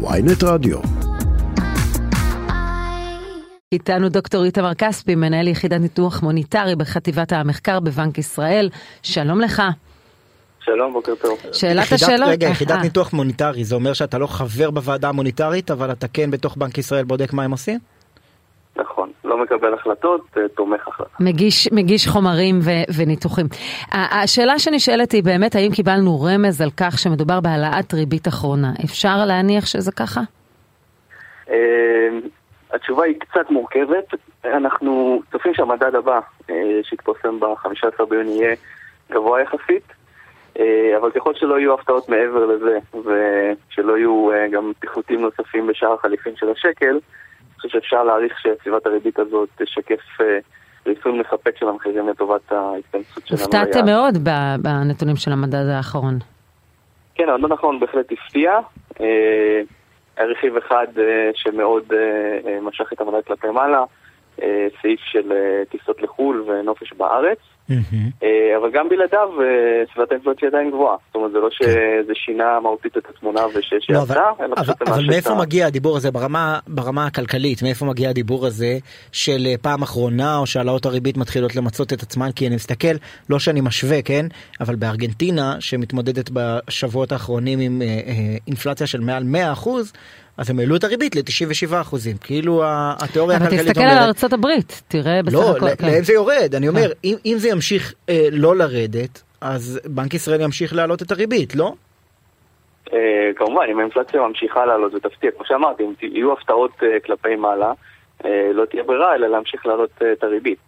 [0.00, 0.78] ויינט רדיו.
[3.72, 8.68] איתנו דוקטור איתמר כספי, מנהל יחידת ניתוח מוניטרי בחטיבת המחקר בבנק ישראל.
[9.02, 9.62] שלום לך.
[10.60, 11.38] שלום, בוקר טוב.
[11.52, 12.28] שאלת יחידת, השאלות.
[12.28, 16.30] רגע, יחידת אה, ניתוח מוניטרי, זה אומר שאתה לא חבר בוועדה המוניטרית, אבל אתה כן
[16.30, 17.78] בתוך בנק ישראל בודק מה הם עושים?
[18.76, 21.10] נכון, לא מקבל החלטות, אה, תומך החלטה.
[21.20, 23.46] מגיש, מגיש חומרים ו, וניתוחים.
[23.92, 28.72] השאלה שנשאלת היא באמת, האם קיבלנו רמז על כך שמדובר בהעלאת ריבית אחרונה?
[28.84, 30.20] אפשר להניח שזה ככה?
[31.50, 32.08] אה,
[32.72, 34.14] התשובה היא קצת מורכבת.
[34.44, 38.54] אנחנו צופים שהמדד הבא אה, שיתפרסם ב-15 ביוני יהיה
[39.10, 39.92] גבוה יחסית,
[41.00, 46.50] אבל ככל שלא יהיו הפתעות מעבר לזה, ושלא יהיו גם פיחותים נוספים בשער החליפין של
[46.50, 46.98] השקל,
[47.60, 50.38] חושב שאפשר להעריך שסביבת הריבית הזאת תשקף אה,
[50.86, 53.40] ריסון מספק של המחירים לטובת ההתכנסות שלנו.
[53.40, 53.86] הופתעתם.
[53.86, 54.14] מאוד
[54.62, 56.18] בנתונים של המדד האחרון.
[57.14, 58.58] כן, המדד האחרון בהחלט הפתיע.
[59.00, 59.60] אה,
[60.18, 61.84] רכיב אחד אה, שמאוד
[62.62, 63.84] משך את המדד כלפי מעלה,
[64.82, 65.32] סעיף של
[65.70, 67.38] טיסות לחו"ל ונופש בארץ,
[68.58, 70.96] אבל גם בלעדיו אה, סביבת האינפלציה עדיין גבוהה.
[71.06, 73.94] זאת אומרת, זה לא שזה שינה מהותית את התמונה ושיש כן.
[73.94, 74.00] לא,
[74.40, 77.62] אלא פשוט אבל מאיפה מגיע הדיבור הזה ברמה, ברמה הכלכלית?
[77.62, 78.78] מאיפה מגיע הדיבור הזה
[79.12, 82.32] של אה, פעם אחרונה או שהעלאות הריבית מתחילות למצות את עצמן?
[82.36, 82.94] כי אני מסתכל,
[83.30, 84.26] לא שאני משווה, כן?
[84.60, 89.22] אבל בארגנטינה, שמתמודדת בשבועות האחרונים עם אה, אה, אינפלציה של מעל
[89.56, 89.68] 100%,
[90.38, 91.96] אז הם העלו את הריבית ל-97%.
[92.20, 95.66] כאילו ה- התיאוריה אבל הכלכלית תסתכל על ארצות הברית, תראה בסך לא, הכל.
[95.66, 95.86] ל- כן.
[95.86, 96.54] לאן זה יורד?
[96.54, 101.12] אני אומר, אם, אם זה ימשיך אה, לא לרדת, אז בנק ישראל ימשיך להעלות את
[101.12, 101.72] הריבית, לא?
[102.92, 102.98] אה,
[103.36, 107.72] כמובן, אם האינפלציה ממשיכה לעלות ותפתיע, כמו שאמרתי, אם יהיו הפתעות אה, כלפי מעלה,
[108.24, 110.58] אה, לא תהיה ברירה אלא להמשיך להעלות אה, את הריבית.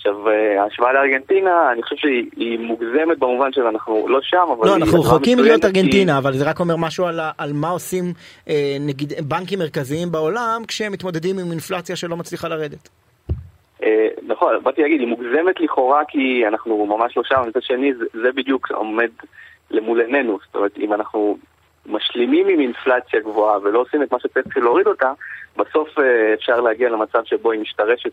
[0.00, 4.68] עכשיו, אה, ההשוואה לארגנטינה, אני חושב שהיא היא מוגזמת במובן של אנחנו לא שם, אבל...
[4.68, 7.68] לא, אנחנו רחוקים מצוינת להיות כי- ארגנטינה, אבל זה רק אומר משהו על, על מה
[7.68, 8.04] עושים
[8.48, 12.88] אה, נגיד בנקים מרכזיים בעולם כשהם מתמודדים עם אינפלציה שלא מצליחה לרדת.
[13.82, 18.04] אה, נכון, באתי להגיד, היא מוגזמת לכאורה כי אנחנו ממש לא שם, מצד שני זה,
[18.22, 19.10] זה בדיוק עומד
[19.70, 21.36] למול עינינו, זאת אומרת, אם אנחנו
[21.90, 25.12] משלימים עם אינפלציה גבוהה ולא עושים את מה שצריך בשביל להוריד אותה,
[25.56, 28.10] בסוף אה, אפשר להגיע למצב שבו היא משתרשת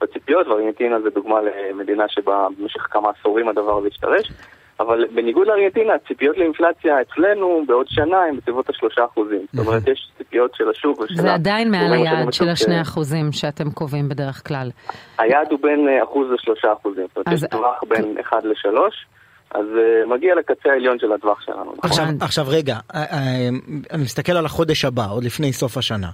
[0.00, 4.32] בציפיות, וארגנטינה זה דוגמה למדינה שבה במשך כמה עשורים הדבר הזה השתרש,
[4.80, 9.46] אבל בניגוד לארגנטינה, הציפיות לאינפלציה אצלנו בעוד שנה הן בסביבות השלושה אחוזים.
[9.52, 13.70] זאת אומרת, יש ציפיות של השוק ושל זה עדיין מעל היעד של השני אחוזים שאתם
[13.70, 14.70] קובעים בדרך כלל.
[15.18, 19.06] היעד הוא בין אה, אחוז לשלושה אחוזים, זאת אומרת, יש טווח בין אחד לשלוש,
[19.54, 21.60] אז אה, מגיע לקצה העליון של הטווח שלנו.
[21.60, 21.78] נכון?
[21.82, 22.24] עכשיו, הבנתי.
[22.24, 23.48] עכשיו רגע, אה, אה,
[23.90, 26.10] אני מסתכל על החודש הבא, עוד לפני סוף השנה.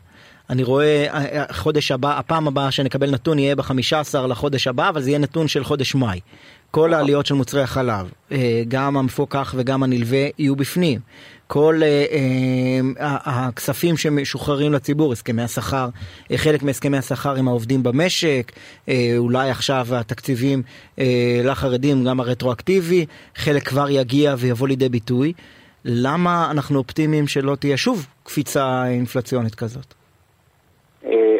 [0.50, 5.00] אני רואה, אה, אה, החודש הבא, הפעם הבאה שנקבל נתון יהיה ב-15 לחודש הבא, אבל
[5.00, 6.20] זה יהיה נתון של חודש מאי.
[6.70, 8.10] כל העליות של מוצרי החלב,
[8.68, 11.00] גם המפוקח וגם הנלווה, יהיו בפנים.
[11.46, 12.06] כל אה,
[13.00, 15.88] אה, הכספים שמשוחררים לציבור, הסכמי השכר,
[16.30, 18.52] אה, חלק מהסכמי השכר עם העובדים במשק,
[19.18, 20.62] אולי עכשיו התקציבים
[21.44, 25.32] לחרדים, גם הרטרואקטיבי, חלק כבר יגיע ויבוא לידי ביטוי.
[25.84, 29.94] למה אנחנו אופטימיים שלא תהיה שוב קפיצה אינפלציונית כזאת?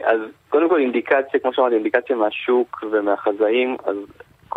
[0.05, 3.97] אז קודם כל אינדיקציה, כמו שאמרתי, אינדיקציה מהשוק ומהחזאים, אז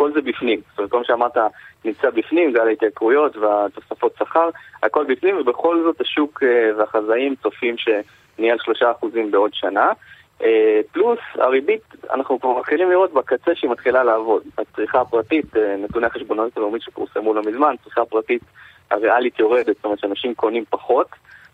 [0.00, 0.60] כל זה בפנים.
[0.70, 1.36] זאת אומרת, כל מה שאמרת
[1.84, 4.50] נמצא בפנים, גל ההתייקרויות והתוספות שכר,
[4.82, 9.92] הכל בפנים, ובכל זאת השוק אה, והחזאים צופים שנהיה על שלושה אחוזים בעוד שנה.
[10.42, 14.42] אה, פלוס הריבית, אנחנו כבר מתחילים לראות בקצה שהיא מתחילה לעבוד.
[14.58, 18.42] הצריכה הפרטית, אה, נתוני החשבונאות הלאומית שפורסמו לא מזמן, הצריכה הפרטית
[18.90, 21.06] הריאלית יורדת, זאת אומרת שאנשים קונים פחות,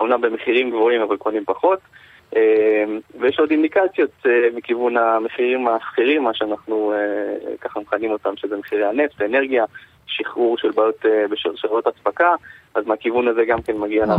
[0.02, 1.78] אמנם במחירים גבוהים אבל קונים פחות.
[2.36, 2.84] אה,
[3.20, 8.84] ויש עוד אינדיקציות אה, מכיוון המחירים השכירים, מה שאנחנו אה, ככה מכנים אותם, שזה מחירי
[8.84, 9.64] הנפט, האנרגיה,
[10.06, 12.34] שחרור של בעיות אה, בשרשרות אספקה,
[12.74, 13.76] אז מהכיוון הזה גם כן.
[13.76, 14.14] מגיע לנו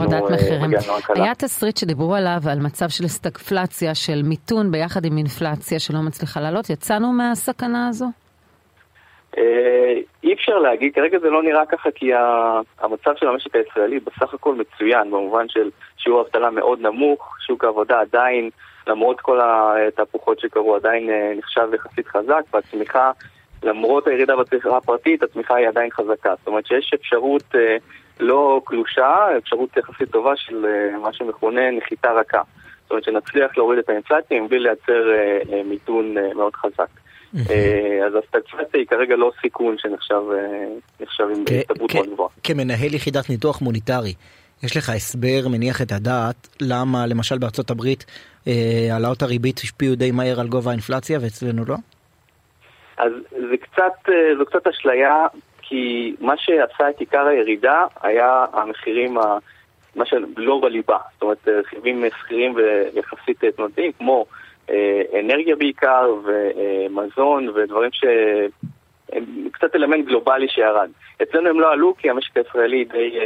[0.98, 1.24] הקלה.
[1.24, 6.40] היה תסריט שדיברו עליו, על מצב של סטגפלציה, של מיתון ביחד עם אינפלציה שלא מצליחה
[6.40, 6.70] לעלות.
[6.70, 8.06] יצאנו מהסכנה הזו?
[9.38, 9.94] אה,
[10.24, 12.12] אי אפשר להגיד, כרגע זה לא נראה ככה כי
[12.80, 18.00] המצב של המשק הישראלי בסך הכל מצוין, במובן של שיעור אבטלה מאוד נמוך, שוק העבודה
[18.00, 18.50] עדיין,
[18.88, 23.12] למרות כל התהפוכות שקרו, עדיין אה, נחשב יחסית חזק, והצמיחה,
[23.64, 26.34] למרות הירידה בצמיחה הפרטית, הצמיחה היא עדיין חזקה.
[26.38, 27.78] זאת אומרת שיש אפשרות אה,
[28.20, 30.66] לא קלושה, אפשרות יחסית טובה של
[31.02, 32.42] מה שמכונה נחיתה רכה.
[32.82, 35.04] זאת אומרת שנצליח להוריד את האינפלציה מבלי לייצר
[35.66, 36.90] מיתון מאוד חזק.
[37.36, 42.30] אה, אז הסטגפלציה היא כרגע לא סיכון שנחשב אה, עם הסתברות מאוד גבוהה.
[42.44, 44.14] כמנהל יחידת ניתוח מוניטרי,
[44.64, 48.06] יש לך הסבר מניח את הדעת למה למשל בארצות הברית
[48.48, 48.54] אה,
[48.92, 51.76] העלאות הריבית השפיעו די מהר על גובה האינפלציה ואצלנו לא?
[52.98, 55.26] אז זה קצת, זו קצת אשליה,
[55.62, 59.18] כי מה שעשה את עיקר הירידה היה המחירים
[59.96, 64.26] מה שלא בליבה, זאת אומרת רכיבים שכירים ויחסית תנועתיים כמו
[65.20, 70.90] אנרגיה בעיקר ומזון ודברים שהם קצת אלמנט גלובלי שירד.
[71.24, 73.20] אצלנו הם לא עלו כי המשק הישראלי די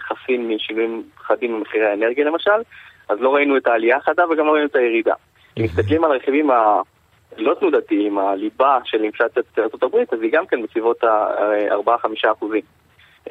[0.00, 2.60] חסין משינויים חדים במחירי האנרגיה למשל,
[3.08, 5.14] אז לא ראינו את העלייה החדה וגם לא ראינו את הירידה.
[5.58, 11.04] אם מסתכלים על הרכיבים הלא תנודתיים, הליבה של אינפלציית ארה"ב, אז היא גם כן בסביבות
[11.04, 12.62] ה-4-5 אחוזים.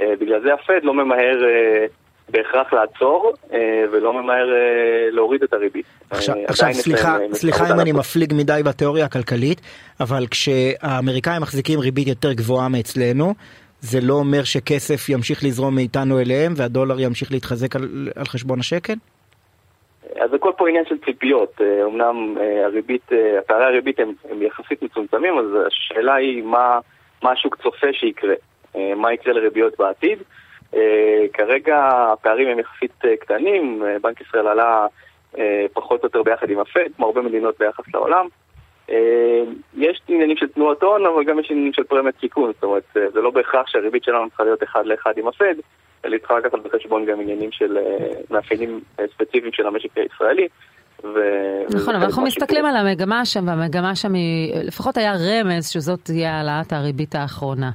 [0.02, 1.38] בגלל זה הפד לא ממהר
[2.32, 3.34] בהכרח לעצור
[3.92, 4.48] ולא ממהר
[5.12, 5.86] להוריד את הריבית.
[6.10, 9.62] עכשיו, עכשיו סליחה, סליחה אם אני מפליג מדי בתיאוריה הכלכלית,
[10.00, 13.34] אבל כשהאמריקאים מחזיקים ריבית יותר גבוהה מאצלנו,
[13.80, 18.94] זה לא אומר שכסף ימשיך לזרום מאיתנו אליהם והדולר ימשיך להתחזק על, על חשבון השקל?
[20.22, 23.10] אז הכל פה עניין של ציפיות, אמנם הריבית,
[23.48, 26.80] פערי הריבית הם, הם יחסית מצומצמים, אז השאלה היא מה,
[27.24, 28.34] מה השוק צופה שיקרה,
[28.96, 30.20] מה יקרה לריביות בעתיד.
[31.34, 31.78] כרגע
[32.14, 34.88] הפערים הם יחסית קטנים, בנק ישראל עלה
[35.74, 38.28] פחות או יותר ביחד עם הפד, כמו הרבה מדינות ביחס לעולם.
[39.78, 43.22] יש עניינים של תנועות הון, אבל גם יש עניינים של פרמיית סיכון, זאת אומרת, זה
[43.22, 45.56] לא בהכרח שהריבית שלנו צריכה להיות אחד לאחד עם הפד,
[46.06, 47.78] אלא צריכה לקחת בחשבון גם עניינים של
[48.32, 48.82] מאפיינים
[49.14, 50.48] ספציפיים של המשק הישראלי.
[51.04, 51.20] ו...
[51.76, 56.38] נכון, אבל אנחנו מסתכלים על המגמה שם, והמגמה שם היא, לפחות היה רמז שזאת תהיה
[56.38, 57.72] העלאת הריבית האחרונה.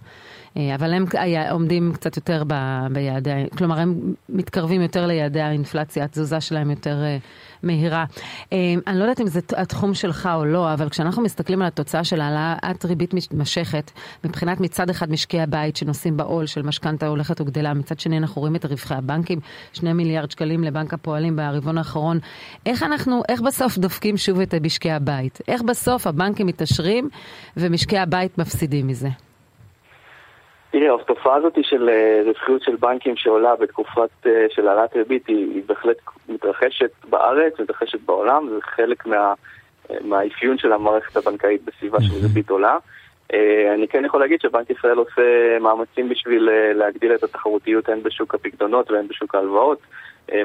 [0.75, 1.05] אבל הם
[1.51, 2.55] עומדים קצת יותר ב,
[2.93, 6.97] ביעדי, כלומר הם מתקרבים יותר ליעדי האינפלציה, התזוזה שלהם יותר
[7.63, 8.05] מהירה.
[8.87, 12.21] אני לא יודעת אם זה התחום שלך או לא, אבל כשאנחנו מסתכלים על התוצאה של
[12.21, 13.91] העלאת ריבית מתמשכת,
[14.25, 18.57] מבחינת מצד אחד משקי הבית שנושאים בעול של משכנתה הולכת וגדלה, מצד שני אנחנו רואים
[18.57, 19.41] את רווחי הבנקים,
[19.73, 22.19] שני מיליארד שקלים לבנק הפועלים ברבעון האחרון.
[22.67, 25.39] איך אנחנו, איך בסוף דופקים שוב את משקי הבית?
[25.49, 27.09] איך בסוף הבנקים מתעשרים
[27.57, 29.26] ומשקי הבית מפסידים מזה?
[30.79, 31.91] תראה, התופעה הזאת של
[32.27, 35.97] רווחיות של בנקים שעולה בתקופת של העלאת ריבית היא, היא בהחלט
[36.29, 39.35] מתרחשת בארץ, מתרחשת בעולם, זה חלק מה,
[40.01, 42.79] מהאפיון של המערכת הבנקאית בסביבה של ריבית עולה.
[43.75, 48.91] אני כן יכול להגיד שבנק ישראל עושה מאמצים בשביל להגדיל את התחרותיות הן בשוק הפקדונות
[48.91, 49.79] והן בשוק ההלוואות,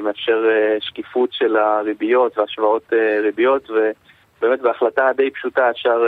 [0.02, 0.48] מאפשר
[0.80, 2.92] שקיפות של הריביות והשוואות
[3.22, 3.70] ריביות
[4.42, 6.02] ובאמת בהחלטה די פשוטה אפשר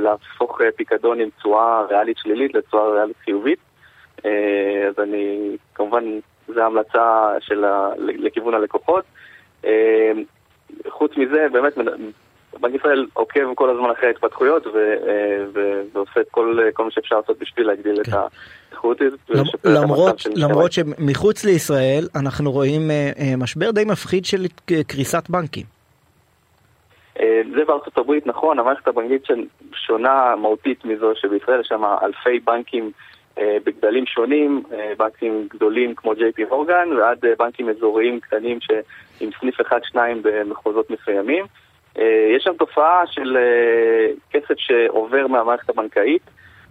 [0.00, 3.58] להפוך פיקדון עם תשואה ריאלית שלילית לתשואה ריאלית חיובית.
[4.88, 6.04] אז אני, כמובן,
[6.48, 9.04] זו המלצה של ה, לכיוון הלקוחות.
[10.88, 11.72] חוץ מזה, באמת,
[12.60, 14.70] בנק ישראל עוקב כל הזמן אחרי ההתפתחויות ו,
[15.54, 18.12] ו, ועושה את כל, כל מה שאפשר לעשות בשביל להגדיל כן.
[18.12, 18.16] את
[18.72, 19.14] התחרותיות.
[19.64, 22.90] למרות, למרות שמחוץ לישראל אנחנו רואים
[23.38, 24.46] משבר די מפחיד של
[24.86, 25.77] קריסת בנקים.
[27.54, 29.22] זה בארצות הברית, נכון, המערכת הבנקית
[29.72, 32.90] שונה מהותית מזו שבישראל, יש שם אלפי בנקים
[33.38, 34.62] בגדלים שונים,
[34.98, 38.58] בנקים גדולים כמו ג'יי פי הורגן ועד בנקים אזוריים קטנים
[39.20, 41.44] עם סניף אחד-שניים במחוזות מסוימים.
[42.36, 43.38] יש שם תופעה של
[44.30, 46.22] כסף שעובר מהמערכת הבנקאית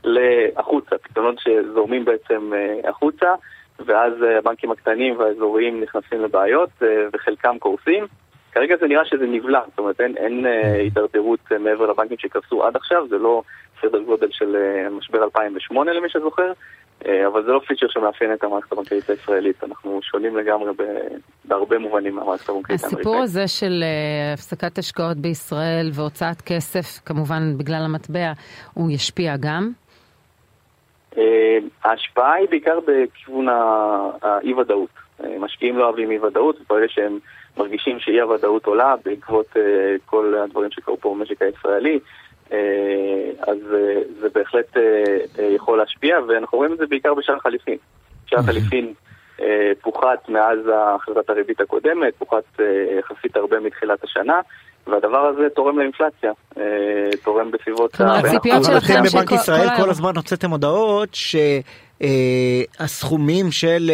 [0.04, 2.52] להחוצה, פתרונות שזורמים בעצם
[2.84, 3.34] החוצה
[3.86, 6.70] ואז הבנקים הקטנים והאזוריים נכנסים לבעיות
[7.14, 8.08] וחלקם קורסים.
[8.58, 10.46] כרגע זה נראה שזה נבלע, זאת אומרת אין, אין
[10.80, 13.42] הידרדרות מעבר לבנקים שקרסו עד עכשיו, זה לא
[13.82, 14.56] סדר גודל של
[14.92, 16.52] משבר 2008 למי שזוכר,
[17.06, 20.72] אבל זה לא פיצ'ר שמאפיין את המערכת הבנקאית הישראלית, אנחנו שונים לגמרי
[21.46, 23.06] בהרבה מובנים מהמערכת הבנקאית האמריקאית.
[23.08, 23.84] הסיפור הזה של
[24.34, 28.32] הפסקת השקעות בישראל והוצאת כסף, כמובן בגלל המטבע,
[28.74, 29.72] הוא ישפיע גם?
[31.84, 33.48] ההשפעה היא בעיקר בכיוון
[34.22, 35.07] האי-ודאות.
[35.40, 37.20] משקיעים לא אוהבים אי-ודאות, וברגע שהם
[37.58, 39.60] מרגישים שאי הוודאות עולה בעקבות uh,
[40.06, 42.00] כל הדברים שקרו פה במשק הישראלי,
[42.50, 42.54] uh,
[43.48, 43.58] אז
[44.20, 44.78] זה בהחלט
[45.56, 47.78] יכול להשפיע, ואנחנו רואים את זה בעיקר בשער חליפין.
[48.26, 48.94] שער חליפין
[49.82, 52.60] פוחת מאז החלטת הריבית הקודמת, פוחת
[53.00, 54.40] יחסית הרבה מתחילת השנה.
[54.88, 56.32] והדבר הזה תורם לאינפלציה,
[57.24, 57.96] תורם בסביבות...
[57.96, 58.94] כלומר, הציפיות שלכם...
[58.94, 61.10] אבל אתם בבנק ישראל כל הזמן הוצאתם הודעות
[62.02, 63.92] שהסכומים של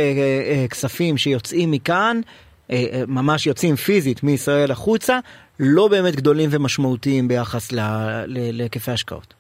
[0.70, 2.22] כספים שיוצאים מכאן
[3.08, 5.20] ממש יוצאים פיזית מישראל החוצה,
[5.60, 7.72] לא באמת גדולים ומשמעותיים ביחס
[8.28, 9.34] להיקפי השקעות.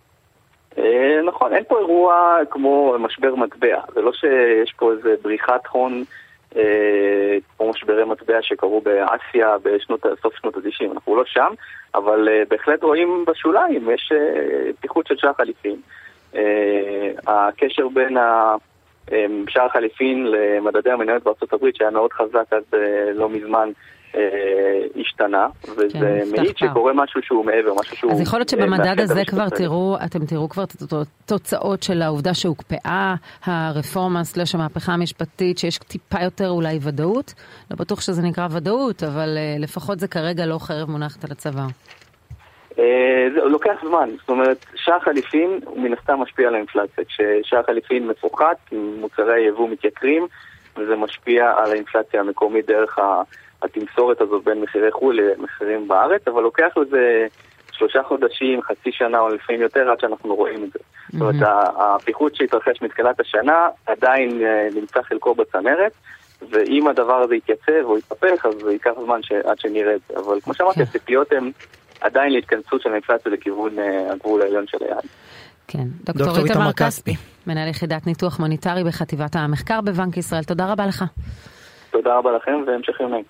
[1.27, 6.03] נכון, אין פה אירוע כמו משבר מטבע, זה לא שיש פה איזה בריחת הון
[7.57, 11.53] כמו משברי מטבע שקרו באסיה בסוף שנות ה-90, אנחנו לא שם,
[11.95, 14.11] אבל בהחלט רואים בשוליים, יש
[14.79, 15.75] פיחות של שער חליפין.
[17.27, 18.55] הקשר בין ה...
[19.47, 22.79] שער חליפין למדדי המניות בארצות הברית שהיה מאוד חזק עד
[23.15, 23.69] לא מזמן
[24.95, 28.11] השתנה, וזה כן, מעיד שקורה משהו שהוא מעבר, משהו שהוא...
[28.11, 30.63] אז יכול להיות שבמדד הזה כבר תראו, אתם תראו כבר
[31.25, 37.33] תוצאות של העובדה שהוקפאה הרפורמה סלש המהפכה המשפטית, שיש טיפה יותר אולי ודאות?
[37.71, 41.67] לא בטוח שזה נקרא ודאות, אבל לפחות זה כרגע לא חרב מונחת על הצוואר.
[42.75, 47.03] זה לוקח זמן, זאת אומרת, שער חליפין הוא מן הסתם משפיע על האינפלציה.
[47.05, 50.27] כששער חליפין מפוחת, מוצרי היבוא מתייקרים,
[50.77, 52.99] וזה משפיע על האינפלציה המקומית דרך
[53.61, 57.27] התמסורת הזאת בין מחירי חו"ל למחירים בארץ, אבל לוקח לזה
[57.71, 60.79] שלושה חודשים, חצי שנה או לפעמים יותר עד שאנחנו רואים את זה.
[60.79, 61.17] Mm-hmm.
[61.17, 64.41] זאת אומרת, הפיחות שהתרחש מתחילת השנה עדיין
[64.75, 65.91] נמצא חלקו בצנרת.
[66.49, 70.13] ואם הדבר הזה יתייצב או יתהפך, אז ייקח זמן עד שנראה את זה.
[70.19, 70.81] אבל כמו שאמרתי, כן.
[70.81, 71.51] הציפיות הן
[72.03, 73.71] עדיין להתכנסות של האינפלציה לכיוון
[74.11, 75.03] הגבול העליון של היעד.
[75.67, 77.15] כן, דוקטור איתמר כספי,
[77.47, 81.03] מנהל יחידת ניתוח מוניטרי בחטיבת המחקר בבנק ישראל, תודה רבה לך.
[81.91, 83.23] תודה רבה לכם והמשך יום נעים.